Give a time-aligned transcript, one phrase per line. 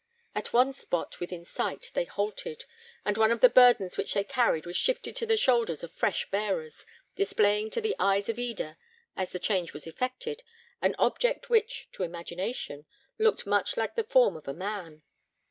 [0.33, 2.65] At one spot within sight they halted,
[3.05, 6.27] and one of the burdens which they carried was shifted to the shoulders of fresh
[6.31, 8.79] bearers, displaying to the eyes of Eda,
[9.15, 10.41] as the change was effected,
[10.81, 12.87] an object which, to imagination,
[13.19, 15.03] looked much like the form of a man.